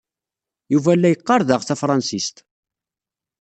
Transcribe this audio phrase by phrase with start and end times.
[0.73, 2.37] Yuba la yeqqar daɣ tafṛensist.